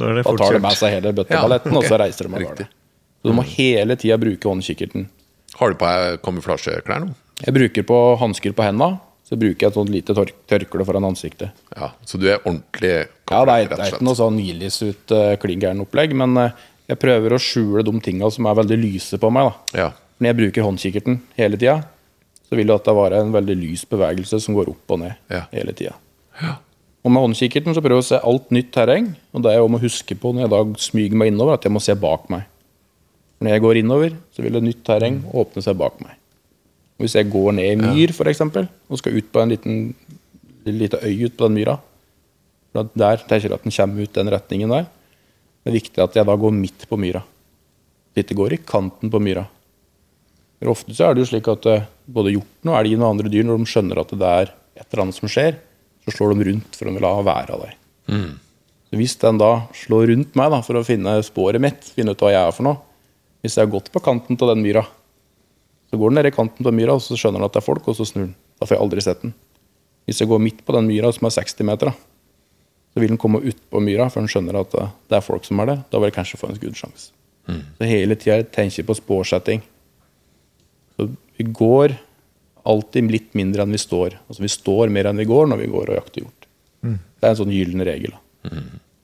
[0.00, 1.86] er det da tar de med seg hele bøtteballetten, Ja, okay.
[1.86, 2.66] og så reiser de av gårde.
[3.22, 5.06] Så du må hele tida bruke håndkikkerten.
[5.60, 7.14] Har du på deg kamuflasjeklær nå?
[7.44, 8.88] Jeg bruker på hansker på henda,
[9.24, 11.50] så bruker jeg et sånt lite tør tørkle foran ansiktet.
[11.76, 15.36] Ja, Så du er ordentlig Ja, det er, er ikke noe sånn nilis ut uh,
[15.40, 16.50] klin gæren opplegg, men uh,
[16.90, 19.48] jeg prøver å skjule de tinga som er veldig lyse på meg.
[19.72, 19.80] da.
[19.80, 19.88] Ja.
[20.20, 21.78] Når jeg bruker håndkikkerten hele tida,
[22.44, 25.14] så vil det at det være en veldig lys bevegelse som går opp og ned
[25.32, 25.46] Ja.
[25.54, 25.94] hele tida.
[27.04, 29.76] Og med håndkikkerten så prøver jeg å se alt nytt terreng, og det er om
[29.76, 32.46] å huske på når jeg da smyger meg innover, at jeg må se bak meg.
[33.44, 36.16] Når jeg går innover, så vil det nytt terreng åpne seg bak meg.
[36.96, 39.80] Og Hvis jeg går ned i myr, eksempel, og skal ut på en liten
[40.64, 41.76] lite øy ut på den myra,
[42.72, 44.86] der tenker jeg at den kommer ut den retningen der,
[45.64, 47.20] det er viktig at jeg da går midt på myra.
[48.16, 49.44] Ikke går i kanten på myra.
[50.58, 53.30] For Ofte så er det jo slik at eh, både hjorten og elgen og andre
[53.32, 55.58] dyr, når de skjønner at det er et eller annet som skjer,
[56.04, 57.76] så slår de rundt for å la være av deg.
[58.90, 62.20] Så Hvis den da slår rundt meg da, for å finne sporet mitt, finne ut
[62.20, 62.78] hva jeg er for noe
[63.42, 64.84] Hvis jeg har gått på kanten til den myra,
[65.90, 67.66] så går den ned i kanten på myra, og så skjønner den at det er
[67.66, 68.34] folk, og så snur den.
[68.56, 69.34] Da får jeg aldri sett den.
[70.08, 71.94] Hvis jeg går midt på den myra som er 60 meter, da,
[72.94, 75.60] så vil den komme utpå myra før den skjønner at eh, det er folk som
[75.60, 75.84] er der.
[75.90, 77.10] Da vil jeg kanskje få en skuddsjanse.
[77.76, 79.60] Så hele tida tenker jeg på spårsetting.
[80.96, 81.96] Så vi går
[82.66, 84.16] alltid litt mindre enn vi står.
[84.28, 86.46] Altså Vi står mer enn vi går når vi går og jakter hjort.
[86.84, 88.12] Det er en sånn gyllen regel.
[88.42, 88.50] da.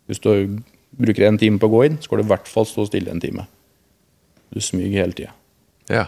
[0.08, 0.58] Hvis du
[0.98, 3.20] bruker en time på å gå inn, skal du i hvert fall stå stille en
[3.20, 3.46] time.
[4.52, 5.32] Du smyger hele tida.
[5.88, 6.06] ja.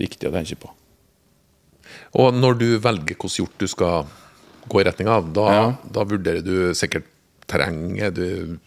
[0.00, 0.68] Viktig å tenke på.
[2.18, 4.06] Og når du velger hvilken hjort du skal
[4.68, 5.76] gå i retning av, da, Ja.
[5.92, 7.04] da vurderer du sikkert
[7.46, 8.58] terrenget, du,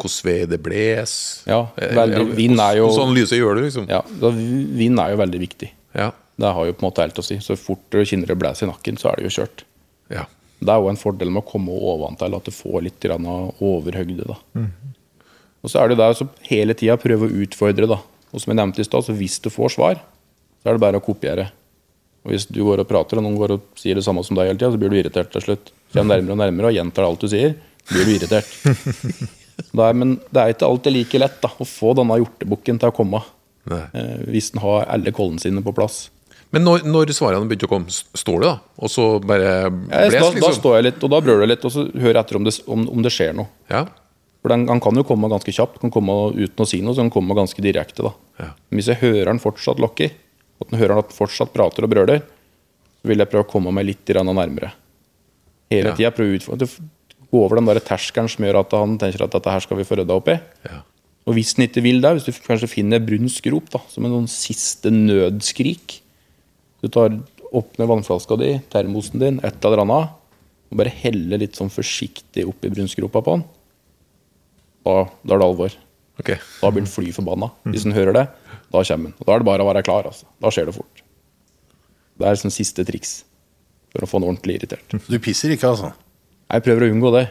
[0.00, 2.16] hvordan vei det bles Ja, Eh, veldig.
[2.28, 3.88] ja, Vind er jo- Hvordan analyse gjør du, liksom?
[3.88, 5.70] Ja, da, Vind er jo veldig viktig.
[5.94, 6.12] Ja.
[6.40, 7.36] Det har jo på en måte helt å si.
[7.42, 9.64] Så fort det blæs i nakken, så er det jo kjørt.
[10.12, 10.26] ja.
[10.60, 14.26] Det er jo en fordel med å komme oventil, at du får litt overhøgde.
[14.28, 14.36] da.
[15.64, 17.88] Og så er det der som hele tida prøve å utfordre.
[17.88, 17.96] da.
[18.30, 20.02] Og som jeg nevnte i stad, så hvis du får svar,
[20.60, 21.50] så er det bare å kopiere.
[22.24, 24.50] Og Hvis du går og prater, og noen går og sier det samme som deg
[24.50, 25.72] hele tida, så blir du irritert til slutt.
[25.94, 27.56] Kjem nærmere og nærmere og gjentar alt du sier,
[27.88, 28.50] blir du irritert.
[29.60, 32.94] Er, men det er ikke alltid like lett da, å få denne hjortebukken til å
[32.96, 33.18] komme.
[33.68, 33.82] Nei.
[33.92, 36.06] Eh, hvis den har alle kollene sine på plass.
[36.50, 38.56] Men når, når svarene begynte å komme, står du da?
[38.82, 40.56] Og så bare bles, da, da liksom?
[40.58, 42.54] står jeg litt, og da brøler jeg litt, og så hører jeg etter om det,
[42.66, 43.46] om, om det skjer noe.
[43.70, 43.84] Ja.
[44.42, 47.04] For den, Han kan jo komme ganske kjapt, kan komme uten å si noe, så
[47.04, 48.02] han kommer ganske direkte.
[48.08, 48.12] da.
[48.42, 48.50] Ja.
[48.68, 50.10] Men hvis jeg hører han fortsatt lokker,
[50.60, 52.24] at han hører han fortsatt prater og brøler,
[53.00, 54.72] så vil jeg prøve å komme meg litt nærmere.
[55.70, 55.94] Hele Ja.
[55.94, 56.68] tida prøve å utfordre,
[57.30, 59.84] gå over den der terskelen som gjør at han tenker at dette her skal vi
[59.86, 60.40] få rydda opp i.
[60.66, 60.82] Ja.
[61.28, 64.16] Og hvis han ikke vil det, hvis du kanskje finner brunsk rop da, som en
[64.16, 66.00] sånn siste nødskrik
[66.80, 67.18] Du tar,
[67.52, 70.16] åpner vannflaska di, termosen din, et eller annet,
[70.70, 73.46] og bare heller litt sånn forsiktig oppi brunnskropa på den,
[74.86, 74.94] da,
[75.26, 75.74] da er det alvor.
[76.20, 76.36] Okay.
[76.60, 77.48] Da blir han fly forbanna.
[77.68, 78.26] Hvis han hører det,
[78.72, 79.16] da kommer han.
[79.24, 80.08] Da er det bare å være klar.
[80.08, 80.28] altså.
[80.40, 81.02] Da skjer det fort.
[82.20, 83.22] Det er sånn siste triks
[83.92, 84.92] for å få han ordentlig irritert.
[85.08, 85.94] Du pisser ikke, altså?
[86.50, 87.24] Jeg prøver å unngå det.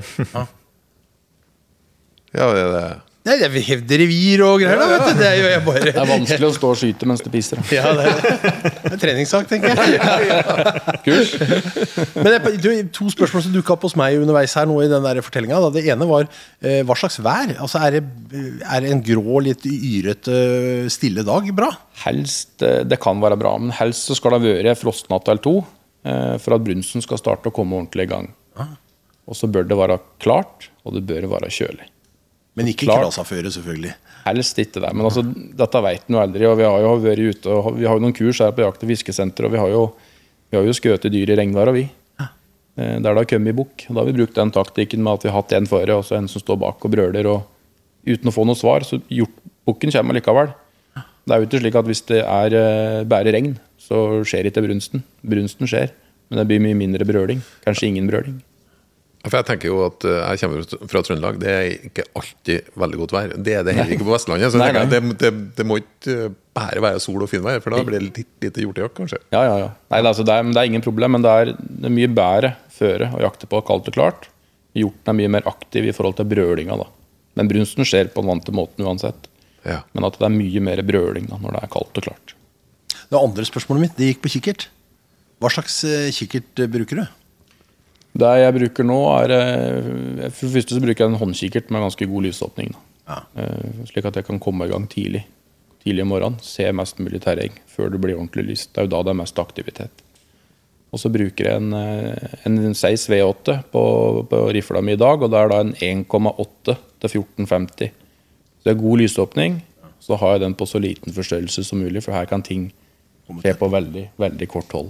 [2.33, 2.87] Ja, det det.
[3.29, 5.19] Nei, det er hevde revir og greier, da, vet du.
[5.19, 5.81] Det jeg bare.
[5.85, 7.59] Det er vanskelig å stå og skyte mens du piser.
[7.59, 7.65] da.
[7.77, 8.55] Ja, det er,
[8.87, 9.99] det er treningssak, tenker jeg.
[11.05, 11.35] Kurs.
[12.15, 14.87] Men det, er du, to spørsmål som dukka opp hos meg underveis her nå i
[14.89, 15.59] den fortellinga.
[15.75, 17.53] Det ene var eh, hva slags vær?
[17.59, 20.39] Altså, er, det, er det en grå, litt yrete,
[20.89, 21.69] stille dag bra?
[22.07, 25.59] Helst, eh, Det kan være bra, men helst så skal det være frostnatt eller to
[25.61, 28.33] eh, for at brunsten skal starte å komme ordentlig i gang.
[29.29, 31.91] Og så bør det være klart, og det bør være kjølig.
[32.59, 33.95] Men ikke krasaføre, selvfølgelig.
[34.25, 34.91] Helst ikke det.
[34.93, 36.47] Men altså, dette vet en jo aldri.
[36.49, 38.83] og Vi har jo vært ute, og vi har jo noen kurs her på Jakt-
[38.83, 39.85] og fiskesenter, og vi har jo,
[40.51, 41.85] vi har jo skutt dyr i regnvær, og vi.
[42.19, 42.27] Ja.
[42.75, 43.87] Der det har kommet bukk.
[43.87, 46.19] Da har vi brukt den taktikken med at vi har hatt en føre og så
[46.19, 47.27] en som står bak og brøler.
[47.31, 47.47] og
[48.07, 49.33] Uten å få noe svar, så gjort,
[49.67, 50.53] bukken kommer likevel.
[51.29, 54.63] Det er jo ikke slik at hvis det er eh, bare regn, så skjer ikke
[54.65, 55.03] brunsten.
[55.21, 55.91] Brunsten skjer,
[56.29, 57.43] men det blir mye mindre brøling.
[57.65, 58.39] Kanskje ingen brøling.
[59.29, 62.99] For jeg tenker jo at eh, jeg kommer fra Trøndelag, det er ikke alltid veldig
[63.03, 63.33] godt vær.
[63.37, 64.53] Det er det heller ikke på Vestlandet.
[64.53, 64.85] Så Nei, nei.
[64.89, 68.07] det, det, det må ikke eh, bare være sol og finvær, for da blir det
[68.09, 69.21] litt lite hjortejakt, kanskje.
[69.35, 69.69] Ja, ja, ja.
[69.93, 71.95] Nei, det, er altså, det, er, det er ingen problem, men det er, det er
[71.95, 74.29] mye bedre føre å jakte på kaldt og klart.
[74.77, 76.79] Hjorten er mye mer aktiv i forhold til brølinga.
[76.79, 76.89] da.
[77.39, 79.29] Men brunsten skjer på den vante måten uansett.
[79.67, 79.81] Ja.
[79.93, 82.35] Men at det er mye mer brøling da, når det er kaldt og klart.
[83.09, 84.67] Det andre spørsmålet mitt det gikk på kikkert.
[85.39, 87.05] Hva slags eh, kikkert bruker du?
[88.17, 91.85] Det jeg bruker nå, er eh, For det første så bruker jeg en håndkikkert med
[91.85, 92.73] ganske god lysåpning.
[93.09, 93.21] Ja.
[93.37, 95.25] Eh, Slik at jeg kan komme i gang tidlig.
[95.83, 96.41] Tidlig om morgenen.
[96.43, 98.73] Se mest mulig terreng før det blir ordentlig lyst.
[98.73, 100.03] Det er jo da det er mest aktivitet.
[100.89, 103.83] Og så bruker jeg en, eh, en Seis V8 på,
[104.29, 107.91] på rifla mi i dag, og det er da en 1,8 til 1450.
[108.59, 109.61] Så det er god lysåpning.
[110.01, 112.71] Så har jeg den på så liten forstørrelse som mulig, for her kan ting
[113.43, 114.89] skje på veldig, veldig kort hold.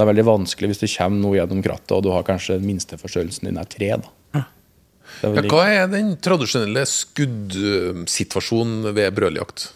[0.00, 2.70] Det er veldig vanskelig hvis det kommer noe gjennom krattet, og du har kanskje minsteforstørrelsen
[2.70, 3.88] minste forstørrelsen din er tre.
[4.00, 4.08] da.
[5.20, 9.72] Er Ja, hva er den tradisjonelle skuddsituasjonen ved brøljakt?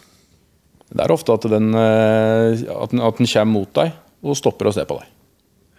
[0.95, 3.91] Det er ofte at den, eh, at den, at den kommer mot deg
[4.23, 5.07] og stopper å se på deg.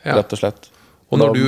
[0.04, 0.14] Ja.
[0.20, 0.68] Rett og slett.
[1.10, 1.40] Og når Da- du,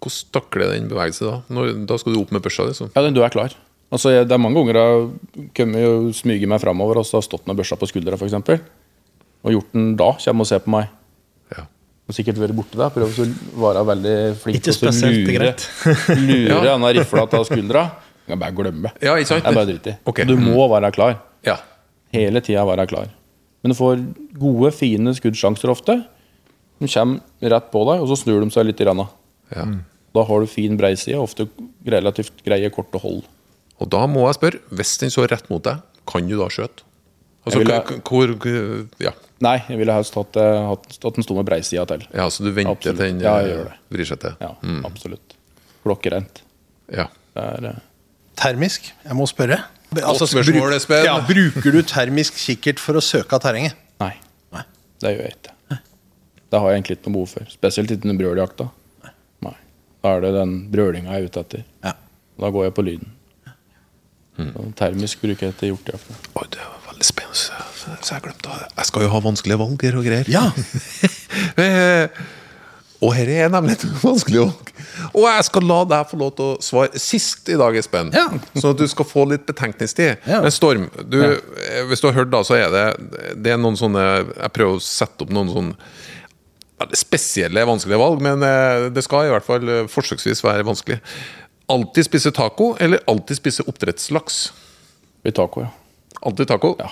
[0.00, 1.42] Hvordan takler den bevegelsen da?
[1.50, 2.64] Når, da skal du opp med børsa?
[2.68, 2.90] Liksom.
[2.94, 3.50] Ja, du er klar.
[3.92, 5.08] Altså, jeg, det er mange ganger jeg har
[5.54, 8.32] kommet og smyget meg framover og så har stått med børsa på skuldra, f.eks.
[9.44, 10.88] Og hjorten da kommer og ser på meg.
[12.04, 15.36] Og sikkert vært borte da, prøve å være veldig flink Ikke til å spesielt lure,
[15.38, 15.62] greit.
[16.28, 16.58] lure Ja.
[16.66, 17.84] denne rifla til skuldra.
[18.24, 18.90] Du kan bare glemme.
[19.00, 19.44] Ja, ikke sant?
[19.44, 19.94] Det er bare dritt i.
[20.12, 20.24] Okay.
[20.28, 21.16] Du må være klar.
[21.46, 21.56] Ja.
[22.12, 23.08] Hele tida være klar.
[23.64, 24.02] Men du får
[24.36, 25.96] gode, fine skuddsjanser ofte.
[26.82, 28.80] De kommer rett på deg, og så snur de seg litt.
[28.84, 29.64] i ja.
[30.14, 31.48] Da har du fin breiside, ofte
[31.88, 33.24] relativt greie korte hold.
[33.80, 36.84] Og da må jeg spørre, hvis den så rett mot deg, kan du da skjøte?
[37.44, 38.30] Altså, Jeg k- hvor,
[39.02, 39.10] ja.
[39.44, 42.04] Nei, jeg ville helst hatt, hatt, hatt at den sto med breisida til.
[42.14, 42.96] ja, så du venter Absolutt.
[42.96, 43.78] til den Ja, jeg eh, gjør det.
[43.96, 44.36] vrir seg til?
[44.40, 44.52] Ja,
[44.88, 45.34] absolutt.
[45.84, 46.42] Klokkereint.
[46.94, 47.08] Ja.
[47.36, 47.80] Er eh,
[48.40, 48.88] Termisk?
[49.04, 49.60] Jeg må spørre.
[49.94, 51.04] Altså, spørsmål, bruk- Espen.
[51.06, 53.76] Ja, bruker du termisk kikkert for å søke av terrenget?
[54.02, 54.14] Nei,
[54.52, 54.64] Nei.
[55.04, 55.50] det gjør jeg ikke.
[56.50, 57.46] Det har jeg egentlig ikke noe behov for.
[57.50, 58.66] Spesielt ikke under brøljakta.
[59.42, 59.54] Nei.
[60.02, 61.62] Da er det den brølinga jeg er ute etter.
[61.86, 61.92] Ja.
[62.42, 63.12] Da går jeg på lyden.
[64.38, 64.72] Mm.
[64.74, 66.10] Termisk bruker jeg til hjortejakt.
[66.34, 67.62] Oi, det var veldig spennende.
[68.00, 68.70] Så jeg glemte det.
[68.78, 70.32] Jeg skal jo ha vanskelige valg her og greier.
[70.32, 70.48] Ja.
[71.58, 72.06] Eh,
[73.02, 74.70] og her er nemlig et vanskelig valg.
[75.12, 78.12] Og jeg skal la deg få lov til å svare sist i dag, Espen.
[78.14, 78.26] Ja.
[78.54, 80.24] Sånn at du skal få litt betenkningstid.
[80.30, 80.40] Ja.
[80.44, 81.84] Men Storm, du, ja.
[81.90, 82.84] hvis du har hørt, da, så er det
[83.44, 85.92] Det er noen sånne Jeg prøver å sette opp noen sånne
[86.98, 90.98] spesielle, vanskelige valg, men eh, det skal i hvert fall eh, forsøksvis være vanskelig.
[91.72, 94.40] Alltid spise taco, eller alltid spise oppdrettslaks?
[95.24, 95.70] Blir taco, ja.
[96.26, 96.74] Alltid taco?
[96.82, 96.90] Ja.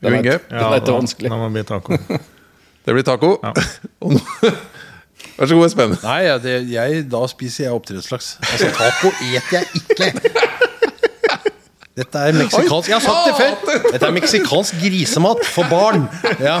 [0.00, 0.38] Den er- Inge?
[0.50, 1.30] Den er ikke vanskelig.
[1.30, 1.98] Da må det bli taco.
[2.86, 3.34] Det blir taco.
[3.44, 3.52] Ja.
[5.36, 5.92] Vær så god, Espen.
[6.02, 8.30] Nei, ja, det, jeg, da spiser jeg oppdrettslaks.
[8.40, 10.08] Altså, taco eter jeg ikke.
[12.00, 13.82] Dette er meksikansk Jeg har sagt det før.
[13.92, 16.06] Dette er meksikansk grisemat for barn.
[16.40, 16.56] Ja.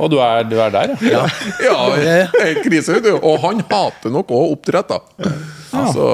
[0.00, 1.22] Og du er, du er der, ja?
[1.62, 1.76] Ja,
[2.42, 3.12] er krise, du.
[3.20, 5.30] Og han hater nok òg oppdrett, da.
[5.94, 6.08] Så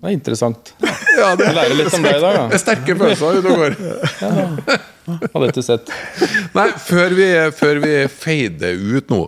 [0.00, 0.70] Det er interessant.
[0.80, 2.44] ja, det Jeg lærer litt om deg i dag, det da.
[2.56, 3.74] er sterke følelser ute og går.
[5.34, 5.90] Hadde ikke sett.
[6.56, 7.26] Nei, før vi,
[7.58, 9.20] før vi feider ut nå,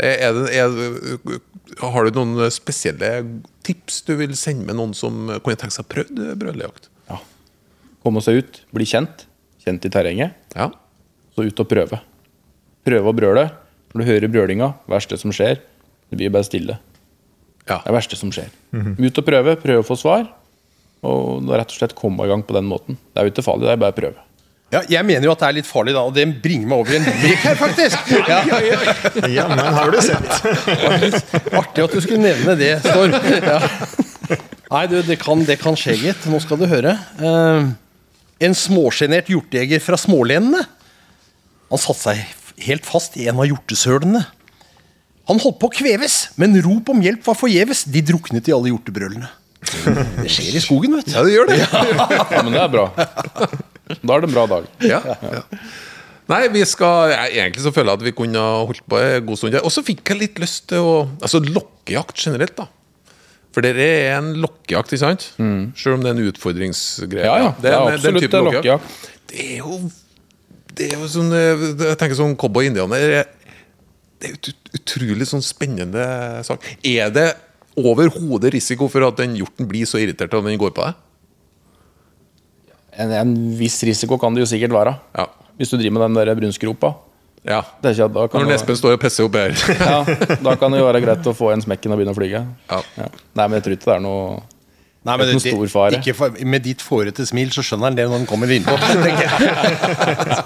[0.00, 1.40] er det, er,
[1.82, 3.10] har du noen spesielle
[3.66, 6.86] tips du vil sende med noen som kunne tenke seg å prøve brødlejakt?
[8.00, 9.26] Komme seg ut, bli kjent.
[9.60, 10.38] Kjent i terrenget.
[10.56, 10.70] Ja.
[11.36, 11.98] Så ut og prøve.
[12.86, 13.42] Prøve å brøle.
[13.92, 15.58] Når du hører brølinga, verste som skjer,
[16.08, 16.78] det blir bare stille.
[17.70, 17.78] Ja.
[17.80, 18.50] Det er det verste som skjer.
[18.74, 20.26] Ut og prøve, prøve å få svar.
[21.06, 22.98] Og rett og slett komme i gang på den måten.
[23.10, 24.26] Det er jo ikke farlig, det er bare å prøve.
[24.70, 26.94] Ja, jeg mener jo at det er litt farlig, da, og det bringer meg over
[26.94, 28.12] i en limerick her, faktisk.
[28.30, 28.38] Ja.
[29.26, 30.28] Ja, men har du sett?
[31.58, 33.16] Artig at du skulle nevne det, Storm.
[33.42, 33.58] Ja.
[34.70, 36.28] Nei, du, det kan, det kan skje, gitt.
[36.30, 36.94] Nå skal du høre.
[37.18, 37.72] Uh,
[38.46, 40.62] en småsjenert hjortejeger fra smålenene.
[41.72, 44.22] Han satte seg helt fast i en av hjortesølene.
[45.28, 47.84] Han holdt på å kveves, men rop om hjelp var forgjeves.
[47.92, 49.28] De druknet i alle hjortebrølene.
[49.60, 51.12] Det skjer i skogen, vet du.
[51.12, 51.58] ja, det gjør det.
[51.60, 52.86] Ja, men det er bra.
[52.96, 54.66] Da er det en bra dag.
[54.86, 55.42] Ja, ja.
[56.30, 59.38] Nei, vi skal jeg, Egentlig så føler jeg at vi kunne holdt på en god
[59.40, 59.56] stund.
[59.66, 62.68] Og så fikk jeg litt lyst til å Altså lokkejakt generelt, da.
[63.50, 65.24] For det er en lokkejakt, ikke sant?
[65.74, 67.26] Selv om det er en utfordringsgreie.
[67.26, 67.50] Ja, ja.
[67.58, 69.00] Det er en- absolutt en lokkejakt.
[69.32, 69.80] Det er jo
[70.78, 73.24] Det er jo sånn eh, Jeg tenker sånn cowboy-indianer.
[74.20, 76.04] Det er ut- utrolig sånn spennende
[76.44, 76.64] sak.
[76.84, 77.28] Er det
[77.80, 80.94] overhodet risiko for at den hjorten blir så irritert at den går på deg?
[83.00, 84.96] En, en viss risiko kan det jo sikkert være.
[85.16, 85.28] Ja.
[85.60, 86.94] Hvis du driver med den der brunskropa.
[87.48, 87.62] ja.
[87.80, 89.54] Det er ikke, Når Nespen Espen står og pisser opp her.
[89.80, 90.00] ja,
[90.44, 92.42] da kan det jo være greit å få en smekken og begynne å flyge.
[92.68, 92.80] Ja.
[92.98, 94.42] Nei, men jeg tror ikke det er noe
[95.00, 95.96] Nei, Det er ikke stor fare.
[95.96, 98.74] Ikke for, med ditt fårete smil så skjønner han det når han kommer innpå.
[99.06, 99.32] tenker jeg.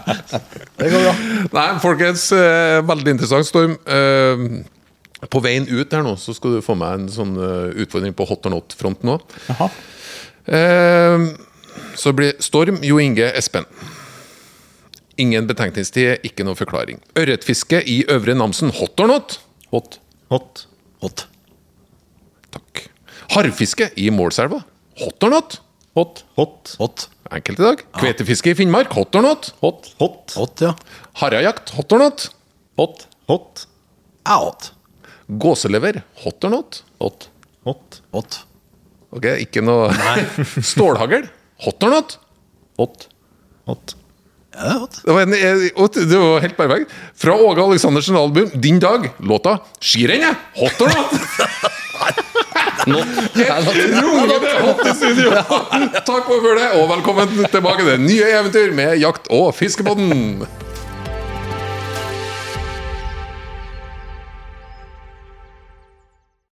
[0.79, 1.15] Det går bra.
[1.57, 3.75] Nei, folkens, eh, veldig interessant, Storm.
[3.83, 8.15] Eh, på veien ut her nå, så skal du få meg en sånn eh, utfordring
[8.15, 9.27] på hot or not-fronten òg.
[9.51, 9.71] Jaha.
[10.47, 11.27] Eh,
[11.99, 13.67] så blir Storm, Jo Inge, Espen.
[15.19, 17.03] Ingen betenkningstid, ikke noe forklaring.
[17.19, 19.39] Ørretfiske i Øvre Namsen, hot or not?
[19.75, 19.99] Hot.
[20.31, 20.67] Hot.
[21.03, 21.27] Hot.
[23.25, 23.37] Takk.
[23.37, 24.63] Harrfiske i Målselva,
[25.01, 25.61] hot or not?
[25.95, 26.25] Hot.
[26.37, 26.75] Hot.
[26.81, 27.09] Hot.
[27.31, 27.83] Enkelt i dag.
[27.99, 29.53] Kvetefiske i Finnmark, hot or not?
[29.63, 29.93] Hot.
[30.01, 30.35] Hot.
[30.37, 30.73] Hot, ja.
[31.21, 32.27] Harrajakt, hot or not?
[32.81, 33.07] Hot.
[33.31, 33.67] Hot.
[34.27, 34.73] Ja, hot.
[35.41, 36.83] Gåselever, hot or not?
[37.01, 37.29] Hot.
[37.65, 38.01] Hot.
[38.13, 38.41] Hot.
[39.15, 39.93] Ok, ikke noe
[40.73, 41.29] Stålhagl,
[41.65, 42.19] hot or not?
[42.81, 43.07] Hot.
[43.71, 43.95] Hot.
[44.55, 44.99] Ja, det er hot.
[45.03, 46.93] Det var, en, eh, det var helt perfekt.
[47.19, 50.37] Fra Åge Aleksandersen album 'Din dag', låta 'Skirennet'.
[50.59, 51.71] Hot or not?
[52.87, 55.31] Rungende hot i studio!
[56.05, 60.45] Takk for det, og velkommen tilbake til nye eventyr med Jakt- og fiskepodden.